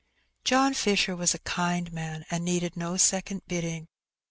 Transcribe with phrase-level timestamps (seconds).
[0.43, 3.87] John Fisher was a kind man, and needed no second bidding.